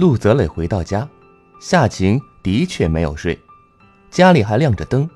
[0.00, 1.06] 陆泽磊回到家，
[1.60, 3.38] 夏晴的确没有睡，
[4.10, 5.06] 家里还亮着灯。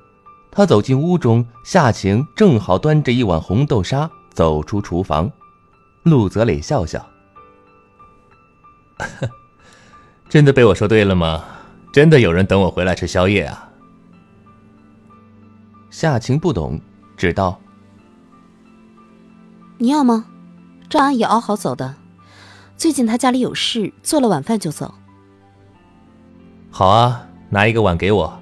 [0.51, 5.33] 他走进屋中，夏晴正好端着一碗红豆沙走出厨房。
[6.03, 7.09] 陆泽磊笑笑
[10.29, 11.43] ：“真的被我说对了吗？
[11.91, 13.71] 真的有人等我回来吃宵夜啊？”
[15.89, 16.79] 夏晴不懂，
[17.17, 17.59] 只道
[19.81, 20.27] ：“你要吗？
[20.91, 21.95] 赵阿姨熬好走的。”
[22.77, 24.93] 最近他家里有事，做了晚饭就走。
[26.71, 28.41] 好啊，拿一个碗给我。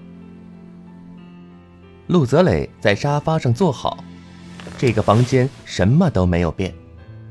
[2.09, 4.03] 陆泽磊在沙发上坐好，
[4.79, 6.75] 这个房间什么都没有变，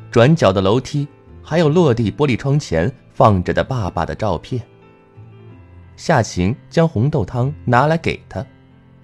[0.09, 1.07] 转角的楼梯，
[1.44, 4.61] 还有落地玻璃窗前放着的爸爸的照片。
[5.97, 8.45] 夏晴将红豆汤拿来给他，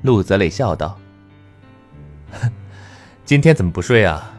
[0.03, 0.97] 陆泽磊笑道
[3.25, 4.33] ：“今天怎么不睡啊？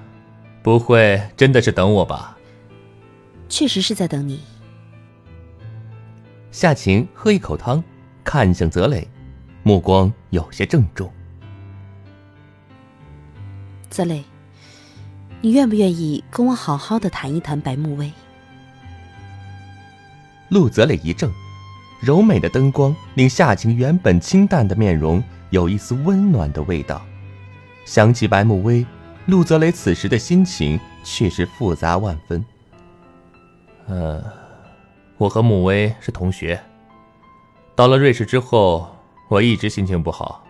[0.63, 2.37] 不会真的是等我吧？”
[3.49, 4.41] 确实是在等你。
[6.51, 7.83] 夏晴喝一口汤，
[8.25, 9.07] 看向泽磊，
[9.63, 11.13] 目光有些郑重。
[13.91, 14.25] 泽磊，
[15.41, 18.13] 你愿不愿意跟我好好的谈一谈白慕薇？
[20.51, 21.31] 陆泽磊一怔，
[22.01, 27.05] 柔美的灯光令夏晴原本清淡的面容有一丝温暖的味道。
[27.85, 28.85] 想起白慕薇，
[29.27, 32.45] 陆泽磊此时的心情却是复杂万分。
[33.89, 34.23] 嗯，
[35.17, 36.61] 我和穆威是同学。
[37.75, 38.89] 到了瑞士之后，
[39.29, 40.45] 我一直心情不好，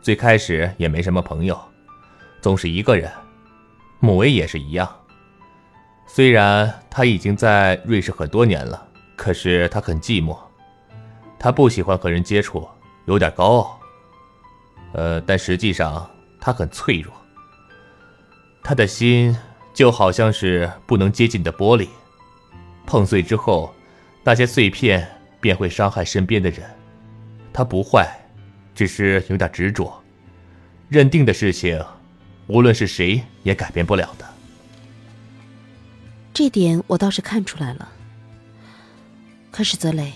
[0.00, 1.60] 最开始也没什么朋友，
[2.40, 3.10] 总是一个人。
[4.00, 4.88] 穆威也是一样。
[6.06, 10.36] 虽然他已经在瑞士很多年了，可是他很寂寞，
[11.38, 12.66] 他不喜欢和人接触，
[13.04, 13.78] 有点高傲。
[14.92, 16.08] 呃，但实际上
[16.40, 17.12] 他很脆弱，
[18.62, 19.36] 他的心
[19.72, 21.88] 就好像是不能接近的玻璃。
[22.92, 23.74] 碰碎之后，
[24.22, 25.08] 那些碎片
[25.40, 26.62] 便会伤害身边的人。
[27.50, 28.06] 他不坏，
[28.74, 29.90] 只是有点执着，
[30.90, 31.82] 认定的事情，
[32.48, 34.26] 无论是谁也改变不了的。
[36.34, 37.88] 这点我倒是看出来了。
[39.50, 40.12] 可是泽磊，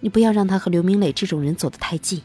[0.00, 2.22] 你不要让他和刘明磊这种人走得太近。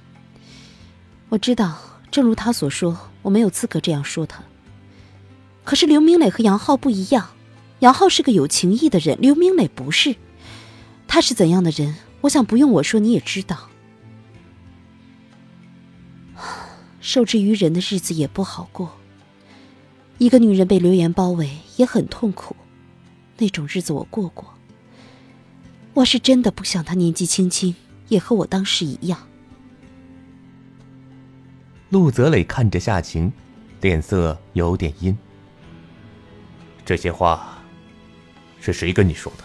[1.28, 1.78] 我知道，
[2.10, 4.42] 正如他所说，我没有资格这样说他。
[5.66, 7.32] 可是刘明磊和杨浩不一样。
[7.82, 10.16] 杨浩是个有情义的人，刘明磊不是。
[11.08, 11.96] 他是怎样的人？
[12.22, 13.70] 我想不用我说你也知道。
[17.02, 18.98] 受制于人的日子也不好过。
[20.20, 22.56] 一个女人被流言包围也很痛苦，
[23.40, 24.54] 那种日子我过过。
[25.96, 27.76] 我是真的不想他年纪轻轻
[28.08, 29.28] 也和我当时一样。
[31.90, 33.34] 陆泽磊看着夏晴，
[33.82, 35.18] 脸色有点阴。
[36.86, 37.58] 这些话。
[38.62, 39.44] 是谁跟你说的？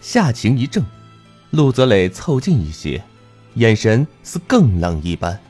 [0.00, 0.84] 夏晴一怔，
[1.50, 3.04] 陆泽磊凑近一些，
[3.54, 5.40] 眼神似更冷一般。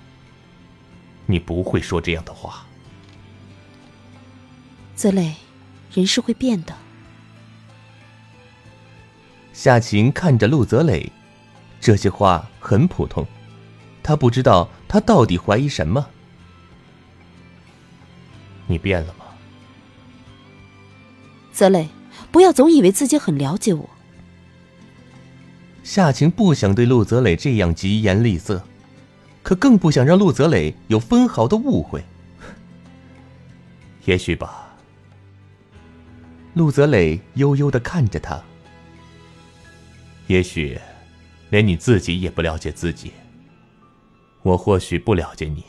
[1.26, 2.66] 你不会说这样的话，
[4.94, 5.34] 泽磊，
[5.92, 6.76] 人是会变的。
[9.52, 11.10] 夏晴看着陆泽磊，
[11.80, 13.26] 这些话很普通，
[14.02, 16.06] 他不知道他到底怀疑什么。
[18.66, 19.23] 你变了吗？
[21.54, 21.88] 泽磊，
[22.32, 23.88] 不要总以为自己很了解我。
[25.84, 28.60] 夏晴不想对陆泽磊这样疾言厉色，
[29.40, 32.04] 可更不想让陆泽磊有分毫的误会。
[34.04, 34.74] 也许吧。
[36.54, 38.42] 陆泽磊悠悠的看着他。
[40.26, 40.76] 也许，
[41.50, 43.12] 连你自己也不了解自己。
[44.42, 45.64] 我或许不了解你，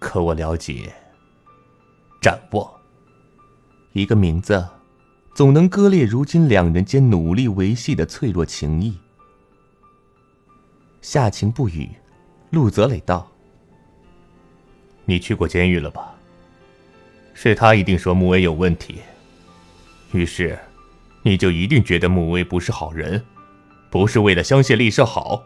[0.00, 0.92] 可我了解。
[2.20, 2.75] 展望。
[3.96, 4.68] 一个名字，
[5.34, 8.94] 总能割裂如今两人间努力维系的脆弱情谊。
[11.00, 11.88] 夏晴不语，
[12.50, 13.26] 陆泽磊道
[15.06, 16.14] ：“你去过监狱了吧？
[17.32, 19.00] 是他一定说穆威有问题，
[20.12, 20.58] 于是。”
[21.22, 23.24] 你就一定觉得穆威不是好人，
[23.90, 25.42] 不是为了香榭丽舍好？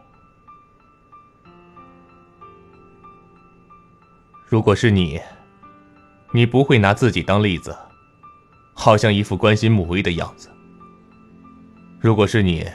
[4.46, 5.18] 如果是你，
[6.32, 7.74] 你不会拿自己当例子，
[8.80, 10.48] 好像一副关心穆威的样子。
[12.00, 12.66] 如果是你，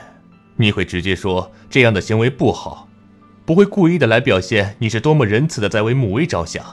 [0.54, 2.88] 你会直接说这样的行为不好，
[3.44, 6.64] 不会故意的来表现你是多么仁慈的在为穆威着想。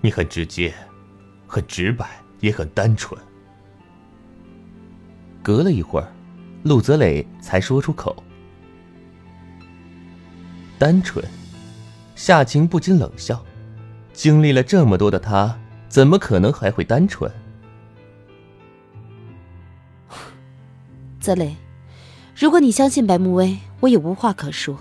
[0.00, 0.72] 你很直接，
[1.46, 2.08] 很直白，
[2.40, 3.20] 也很单纯。
[5.42, 6.10] 隔了一会儿，
[6.62, 8.24] 陆泽磊才说出口
[10.80, 11.22] ：“单纯。”
[12.16, 13.44] 夏晴不禁冷笑。
[14.14, 15.58] 经历了这么多的他，
[15.90, 17.30] 怎么可能还会单纯？
[21.22, 21.56] 泽磊，
[22.34, 24.76] 如果你相信白慕薇，我也无话可说。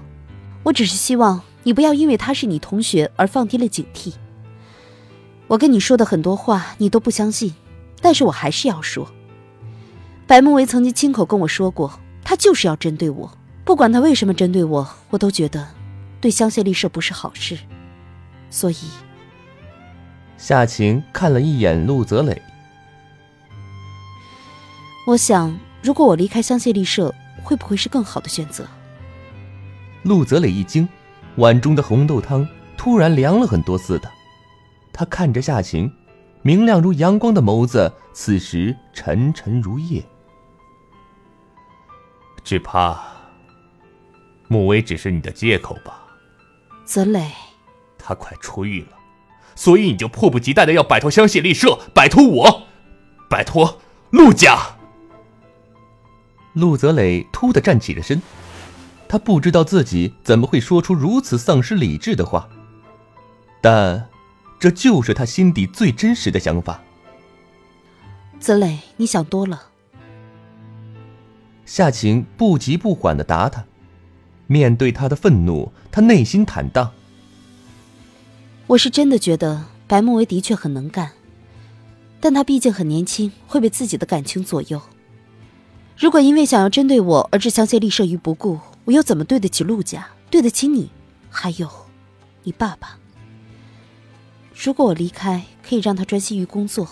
[0.63, 4.13] 我只是希望你不要因为他是你同学而放低了警惕。
[5.47, 7.53] 我跟你说的很多话，你都不相信，
[8.01, 9.07] 但是我还是要说。
[10.25, 13.31] 白慕维曾经亲口跟我说过，他就是要针对我。
[13.63, 15.67] 不管他为什么针对我，我都觉得
[16.19, 17.57] 对香榭丽舍不是好事。
[18.49, 18.75] 所以，
[20.37, 22.41] 夏晴看了一眼陆泽磊。
[25.07, 27.13] 我想，如果我离开香榭丽舍，
[27.43, 28.67] 会不会是更好的选择？
[30.03, 30.87] 陆泽磊一惊，
[31.37, 32.47] 碗中的红豆汤
[32.77, 34.09] 突然凉了很多似的。
[34.93, 35.91] 他看着夏晴，
[36.43, 40.03] 明亮如阳光的眸子此时沉沉如夜。
[42.43, 42.99] 只怕，
[44.47, 46.03] 穆威只是你的借口吧？
[46.85, 47.31] 泽磊，
[47.97, 48.97] 他快出狱了，
[49.55, 52.63] 所以你就迫不及待的要摆脱香榭丽舍，摆脱我，
[53.29, 53.79] 摆脱
[54.09, 54.77] 陆家。
[56.53, 58.21] 陆泽磊突的站起了身，
[59.07, 62.49] 他不知道自己怎么会说出如此丧失理智的话，
[63.61, 64.07] 但
[64.59, 66.81] 这就是他心底最真实的想法。
[68.39, 69.63] 泽磊，你想多了。
[71.65, 73.63] 夏晴不急不缓的答他，
[74.47, 76.91] 面对他的愤怒，他内心坦荡。
[78.67, 81.11] 我是真的觉得白慕维的确很能干，
[82.19, 84.81] 但他毕竟很年轻，会被自己的感情左右。
[86.01, 90.89] 如果因为想要针对我而置香榭丽舍于不顾，我又怎么对得起陆家，对得起你，
[91.29, 91.69] 还有
[92.41, 92.97] 你爸爸？
[94.55, 96.89] 如果我离开可以让他专心于工作，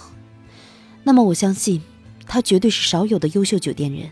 [1.04, 1.82] 那么我相信
[2.28, 4.12] 他绝对是少有的优秀酒店人。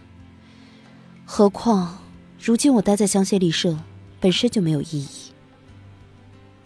[1.26, 2.00] 何况，
[2.44, 3.78] 如今我待在香榭丽舍，
[4.20, 5.32] 本身就没有意义。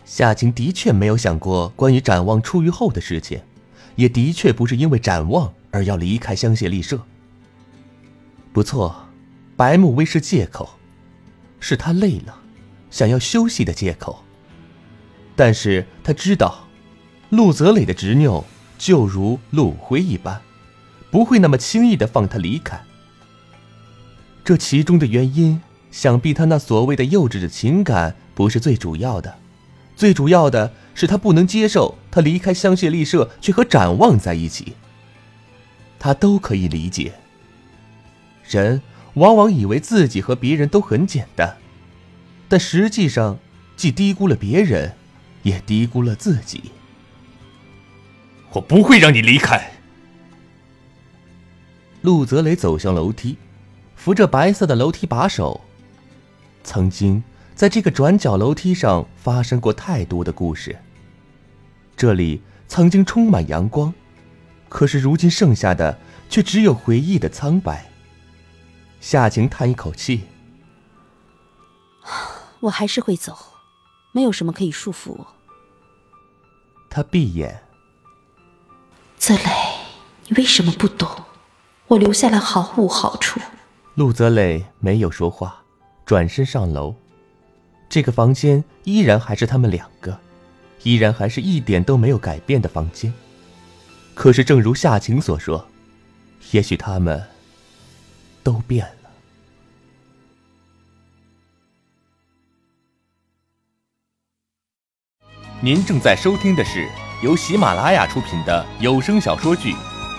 [0.06, 3.42] 夏晴的确没有想过关于展望出狱后的事情，
[3.98, 6.98] 也的确不是因为展望而要离开香榭丽舍。
[8.54, 9.08] 不错，
[9.56, 10.72] 白慕薇是借口，
[11.60, 12.38] 是他累了，
[12.90, 14.24] 想要休息的借口。
[15.36, 16.68] 但是他知道，
[17.30, 18.44] 陆泽磊的执拗
[18.78, 20.42] 就如陆辉一般，
[21.10, 22.82] 不会那么轻易的放他离开。
[24.44, 29.34] 这其中的原因，想必他那所谓的幼稚的情感不是最主要的，
[29.96, 34.74] 最主要的是他不能接受他离开香榭丽舍去和展望在一起。
[35.98, 37.14] 他都可以理解。
[38.52, 38.82] 人
[39.16, 41.58] 往往以为自己和别人都很简单，
[42.48, 43.40] 但实际上
[43.76, 44.94] 既低估了别人，
[45.44, 46.72] 也低估了自己。
[48.54, 49.72] 我不会让你离开。
[52.02, 53.38] 陆泽雷走向楼梯。
[53.96, 55.62] 扶着白色的楼梯把手，
[56.64, 60.76] 曾经在这个转角楼梯上发生过太多的故事。
[61.96, 63.94] 这里曾经充满阳光，
[64.70, 66.00] 可是如今剩下的
[66.32, 67.91] 却只有回忆的苍白。
[69.02, 70.26] 夏晴叹一口气
[72.62, 73.36] ：“我还是会走，
[74.12, 75.28] 没有什么可以束缚我。”
[76.88, 77.64] 他闭眼。
[79.18, 79.44] 泽磊，
[80.28, 81.10] 你为什么不懂？
[81.88, 83.42] 我留下来毫无好处。
[83.96, 85.64] 陆泽磊没有说话，
[86.06, 86.96] 转身上楼。
[87.90, 90.18] 这个房间依然还是他们两个，
[90.84, 93.12] 依然还是一点都没有改变的房间。
[94.14, 95.66] 可是，正如夏晴所说，
[96.52, 97.28] 也许他们
[98.44, 98.94] 都变了。
[105.64, 106.90] 您正在收听的是
[107.24, 109.74] 由喜马拉雅出品的有声小说剧《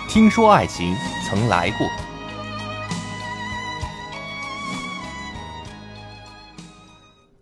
[0.09, 0.95] 听说爱情
[1.27, 1.87] 曾来过》。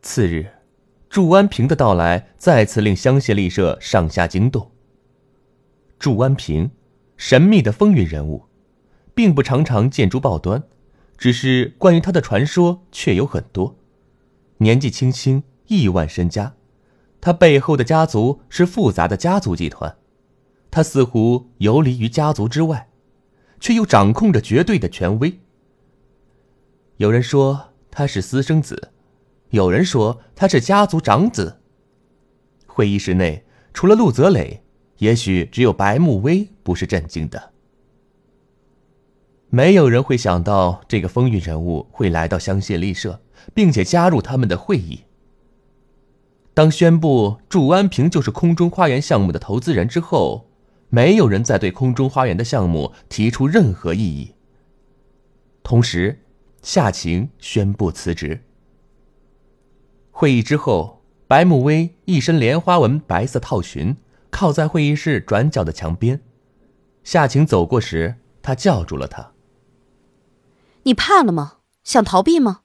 [0.00, 0.50] 次日，
[1.08, 4.72] 祝安平的到来再次令香榭丽舍上下惊动。
[5.98, 6.70] 祝安平，
[7.18, 8.46] 神秘的风云人物，
[9.20, 10.62] 并不常常见诸报端，
[11.18, 13.76] 只是关于他的传说却有很多。
[14.56, 16.54] 年纪轻轻，亿万身家，
[17.20, 19.94] 他背后的家族是复杂的家族集团，
[20.70, 22.88] 他似乎游离于家族之外，
[23.60, 25.38] 却又掌控着绝对的权威。
[26.96, 28.90] 有人说他是私生子。
[29.50, 31.60] 有人说他是家族长子。
[32.66, 34.62] 会议室内，除了陆泽磊，
[34.96, 37.49] 也许只有白慕薇不是震惊的。
[39.50, 43.20] 没有人会想到这个风云人物会来到香榭丽舍，
[43.52, 45.00] 并且加入他们的会议。
[46.54, 50.48] 当宣布祝安平就是空中花园项目的投资人之后，
[50.88, 54.34] 没有人再对空中花园的项目提出任何异议。
[55.62, 56.20] 同时，
[56.62, 58.40] 夏晴宣布辞职。
[60.10, 63.96] 会议之后，白慕薇一身莲花纹白色套裙，
[64.30, 66.20] 靠在会议室转角的墙边。
[67.02, 69.32] 夏晴走过时，他叫住了她
[70.84, 71.58] ：“你怕了吗？
[71.84, 72.62] 想逃避吗？”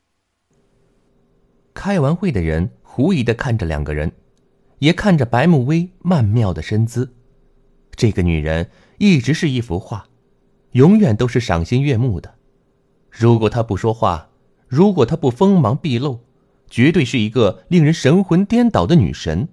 [1.74, 4.12] 开完会的人狐疑的看着两个人，
[4.80, 7.14] 也看着白慕薇曼妙的身姿。
[7.96, 10.08] 这个女人一直是一幅画，
[10.72, 12.36] 永远都是赏心悦目的。
[13.10, 14.30] 如果她不说话，
[14.68, 16.22] 如果她不锋芒毕露。
[16.68, 19.48] 绝对是一个令人神魂颠倒的女神。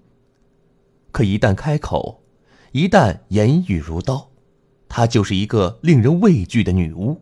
[1.13, 2.25] 可一旦开口，
[2.73, 4.31] 一旦言语如刀，
[4.89, 7.21] 她就是一个令人畏惧的女巫。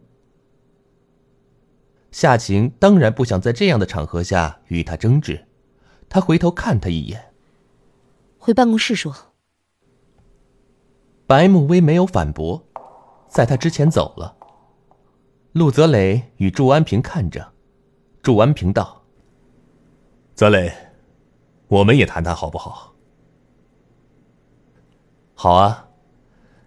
[2.10, 5.46] 夏晴当然不想在这样的场合下与他争执，
[6.08, 7.32] 他回头看他一眼，
[8.38, 9.14] 回办公室说。
[11.26, 12.66] 白慕薇没有反驳，
[13.28, 14.36] 在他之前走了。
[15.52, 17.52] 陆泽磊与祝安平看着，
[18.22, 19.04] 祝安平道。
[20.34, 20.72] 泽磊，
[21.68, 22.94] 我们也谈谈好不好？
[25.34, 25.88] 好啊，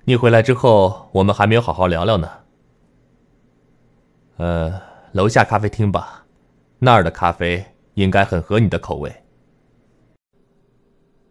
[0.05, 2.29] 你回来之后，我们还没有好好聊聊呢。
[4.38, 4.81] 呃，
[5.13, 6.25] 楼下咖啡厅吧，
[6.79, 9.15] 那儿的咖啡应该很合你的口味。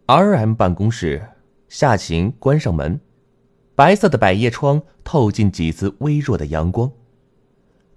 [0.05, 1.21] R M 办公室，
[1.67, 2.99] 夏晴关上门，
[3.75, 6.89] 白色的百叶窗透进几丝微弱的阳光，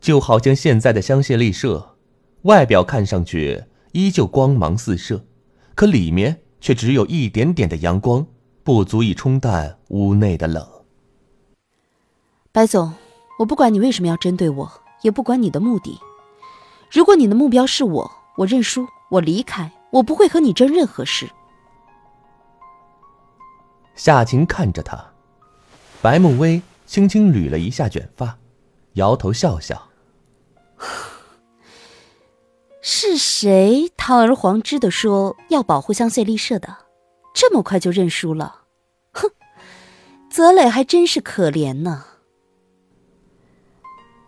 [0.01, 1.97] 就好像现在的香榭丽舍，
[2.43, 3.65] 外表看上去。
[3.93, 5.25] 依旧光芒四射，
[5.75, 8.27] 可里面却只有一点点的阳光，
[8.63, 10.69] 不足以冲淡屋内的冷。
[12.53, 12.93] 白总，
[13.39, 14.71] 我不管你为什么要针对我，
[15.07, 16.01] 也不管你的目的。
[16.91, 21.31] 如果你的目标是我，我认输，我离开，我不会和你争任何事。
[23.95, 25.13] 夏晴看着他，
[26.03, 28.37] 白慕薇轻轻捋了一下卷发，
[28.95, 29.81] 摇头笑笑。
[32.83, 36.79] 是谁堂而皇之的说要保护香榭丽舍的？
[37.33, 38.63] 这么快就认输了？
[39.13, 39.31] 哼，
[40.29, 42.05] 泽磊还真是可怜呢。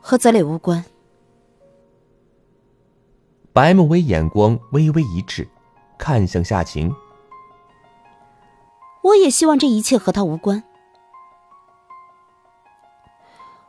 [0.09, 0.83] 和泽磊无关。
[3.53, 5.47] 白慕薇眼光微微一滞，
[5.99, 6.91] 看向夏晴。
[9.03, 10.65] 我也希望这一切和他无关。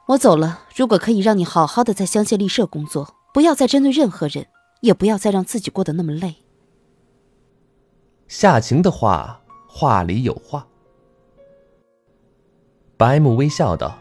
[0.06, 0.62] 我走了。
[0.74, 4.48] 如果可以让你好好的在香榭丽舍工作，不要再针对任何人。
[4.80, 6.38] 也不要再让自己过得那么累。
[8.30, 10.66] 夏晴的话，话里有话。
[12.96, 13.98] 白慕微笑道：“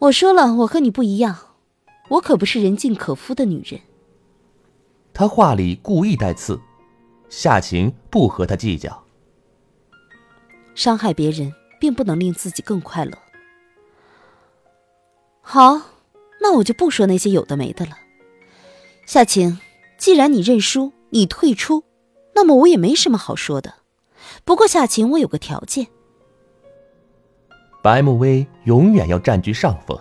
[0.00, 1.36] 我说了，我和你不一样，
[2.08, 3.80] 我可不是人尽可夫的女人。”
[5.12, 6.60] 他话里故意带刺，
[7.28, 9.02] 夏晴不和他计较。
[10.76, 13.18] 伤害别人，并不能令自己更快乐。
[15.40, 15.80] 好，
[16.40, 17.98] 那我就不说那些有的没的了。
[19.04, 19.58] 夏晴，
[19.98, 21.82] 既然你认输，你退出，
[22.36, 23.74] 那么我也没什么好说的。
[24.44, 25.88] 不过夏晴，我有个条件。
[27.82, 29.98] 白慕薇永远要占据上风。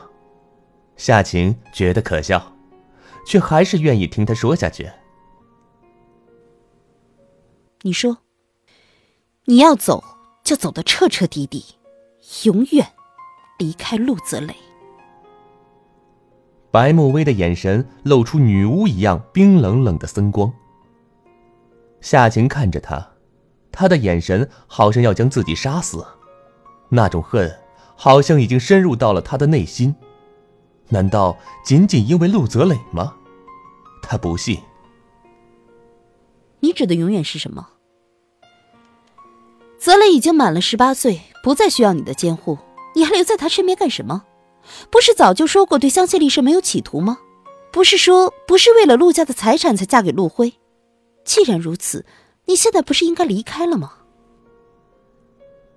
[0.95, 2.53] 夏晴觉得可笑，
[3.25, 4.89] 却还是愿意听他说下去。
[7.83, 8.17] 你说，
[9.45, 10.03] 你要走
[10.43, 11.63] 就走得彻彻底底，
[12.45, 12.93] 永远
[13.59, 14.55] 离开陆泽磊。
[16.71, 20.51] 白慕薇的眼神露出女巫一样冰冷冷的森光。
[22.01, 23.07] 夏晴看着他，
[23.71, 26.05] 他的眼神好像要将自己杀死，
[26.89, 27.49] 那种恨
[27.97, 29.93] 好像已经深入到了他的内心。
[30.89, 33.13] 难道仅仅因为陆泽磊吗？
[34.01, 34.57] 他不信。
[36.61, 37.67] 你指的永远是什么？
[39.77, 42.57] 泽磊已经满了十八岁，不再需要你的监护，
[42.95, 44.23] 你还留在他身边干什么？
[44.89, 47.17] 不是早就说过对香榭丽舍没有企图吗？
[47.71, 50.53] 不是说不是为了陆家的财产才嫁给陆辉？
[51.25, 52.05] 既然如此，
[52.45, 53.93] 你现在不是应该离开了吗？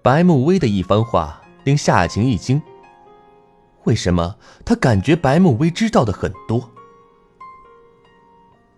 [0.02, 2.60] 白慕薇的一番话令夏晴一惊。
[3.84, 6.70] 为什么他感觉白慕薇知道的很多？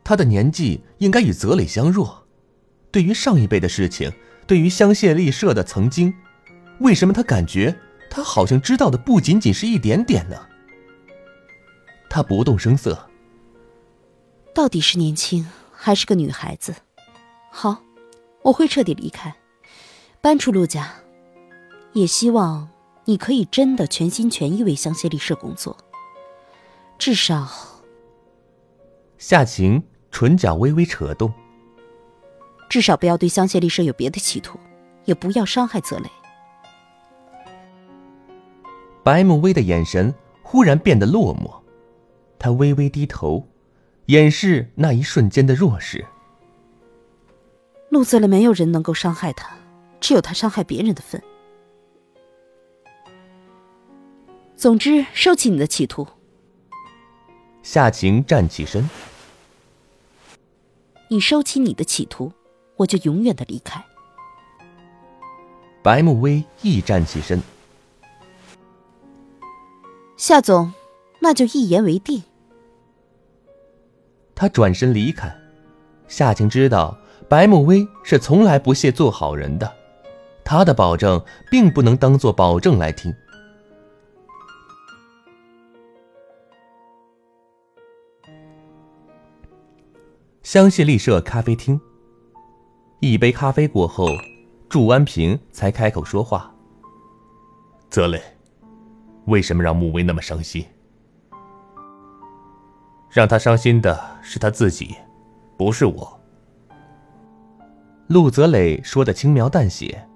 [0.04, 2.24] 他的年纪应该与泽磊相若，
[2.90, 4.12] 对于上一辈的事情，
[4.46, 6.12] 对于香榭丽舍的曾经，
[6.80, 7.76] 为什么他感觉
[8.10, 10.36] 他好像知道的不仅仅是一点点呢？
[12.10, 13.08] 他不动声色。
[14.54, 16.74] 到底是年轻还是个女孩子？
[17.50, 17.82] 好，
[18.42, 19.34] 我会彻底离开，
[20.20, 20.92] 搬出陆家，
[21.92, 22.68] 也希望。
[23.04, 25.76] 你可以真的全心全意为香榭丽舍工作，
[26.98, 27.48] 至少。
[29.18, 31.32] 夏晴唇角微微扯动。
[32.68, 34.58] 至少不要对香榭丽舍有别的企图，
[35.04, 36.08] 也不要伤害泽雷。
[39.02, 41.52] 白慕薇的眼神忽然变得落寞，
[42.38, 43.46] 她微微低头，
[44.06, 46.06] 掩饰那一瞬间的弱势。
[47.90, 49.54] 陆泽雷没有人能够伤害他，
[50.00, 51.22] 只有他伤害别人的份。
[54.62, 56.06] 总之，收起你的企图。
[57.64, 58.88] 夏晴站起身。
[61.08, 62.32] 你收起你的企图，
[62.76, 63.84] 我就永远的离开。
[65.82, 67.42] 白慕薇亦站起身。
[70.16, 70.72] 夏总，
[71.18, 72.22] 那就一言为定。
[74.32, 75.36] 他转身离开。
[76.06, 76.96] 夏晴知道
[77.28, 79.74] 白慕薇是从来不屑做好人的，
[80.44, 83.12] 他的保证并不能当做保证来听。
[90.52, 91.80] 香榭丽舍咖啡厅。
[93.00, 94.06] 一杯咖啡过后，
[94.68, 96.54] 祝安平才开口说话
[97.88, 98.20] ：“泽磊，
[99.24, 100.62] 为什么让穆威那么伤心？
[103.08, 104.94] 让他伤心的是他自己，
[105.56, 106.20] 不是我。”
[108.08, 110.06] 陆泽磊说的轻描淡写，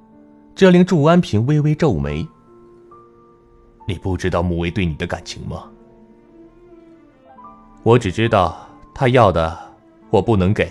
[0.54, 2.28] 这令祝安平微微皱眉
[3.88, 5.64] ：“你不知道穆威对你的感情吗？
[7.82, 9.60] 我只知道他要的。”
[10.10, 10.70] 我不能给。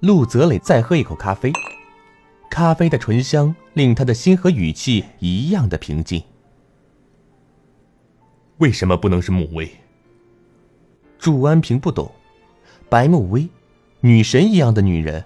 [0.00, 1.52] 陆泽磊再喝一口咖啡，
[2.48, 6.22] 咖啡的醇香令他的心和语气一样的平静。
[8.58, 9.70] 为什么不能是穆薇？
[11.18, 12.10] 祝安平不懂，
[12.88, 13.48] 白慕薇，
[14.00, 15.24] 女神一样的女人，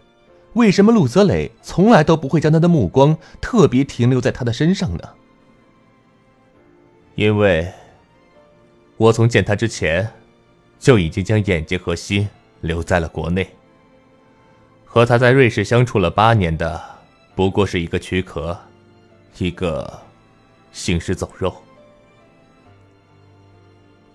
[0.55, 5.03] 为什么陆泽磊从来都不会将他的目光特别停留在她的身上呢？
[7.14, 7.71] 因为，
[8.97, 10.11] 我从见他之前。
[10.83, 12.29] 就已经将眼睛和心
[12.61, 13.49] 留在了国内。
[14.85, 16.83] 和他在瑞士相处了八年的，
[17.37, 18.61] 不过是一个躯壳，
[19.38, 20.03] 一个
[20.73, 21.55] 行尸走肉。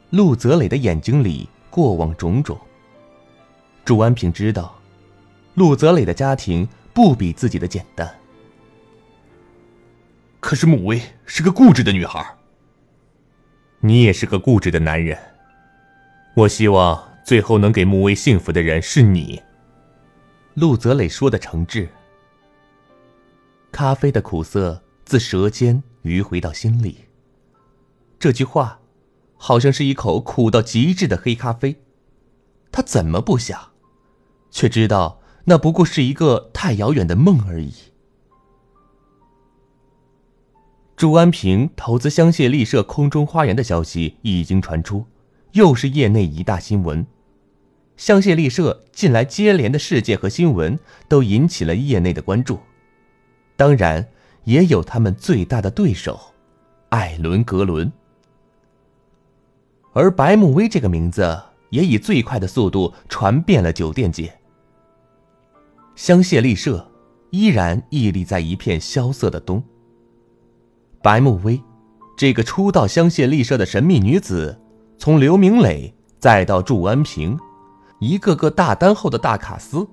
[0.10, 2.60] 陆泽磊的眼睛里过往种种。
[3.86, 4.78] 朱安平知道，
[5.54, 8.14] 陆泽磊的家庭不比自己的简单。
[10.42, 12.36] 可是穆薇是个固执的女孩，
[13.80, 15.18] 你也是个固执的男人。
[16.38, 19.42] 我希望最后能给穆威幸福的人是你。”
[20.54, 21.88] 陆泽磊说的诚挚。
[23.72, 27.06] 咖啡的苦涩自舌尖迂回到心里。
[28.20, 28.80] 这句话，
[29.36, 31.78] 好像是一口苦到极致的黑咖啡。
[32.72, 33.72] 他怎么不想，
[34.52, 37.74] 却知道那不过是一个太遥远的梦而已。
[40.96, 45.08] 朱安平投资香榭丽舍空中花园的消息已经传出。
[45.54, 47.06] 又是业内一大新闻，
[47.96, 52.60] 香榭丽舍近来接连的事件和新闻都引起了业内的关注，
[53.56, 54.08] 当然
[54.44, 56.20] 也有他们最大的对手，
[56.90, 57.92] 艾伦格伦。
[59.94, 64.32] 而白慕薇这个名字也以最快的速度传遍了酒店界。
[65.96, 66.88] 香榭丽舍
[67.32, 69.64] 依然屹立在一片萧瑟的冬。
[71.02, 71.60] 白慕薇，
[72.16, 74.60] 这个初到香榭丽舍的神秘女子，
[75.00, 77.40] 从刘明磊再到祝安平，
[78.00, 79.88] 一个个大单后的大卡司，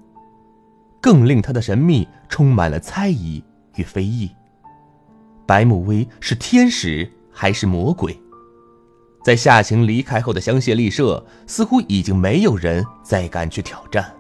[1.01, 3.43] 更令他的神秘充满了猜疑
[3.77, 4.31] 与非议。
[5.47, 8.19] 白慕薇是天使还是魔鬼？
[9.23, 14.13] 在夏晴离开后的香榭丽舍，似乎已经没有人再敢去挑战。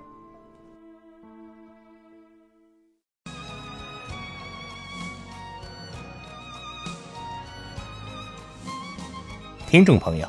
[9.66, 10.28] 听众朋友，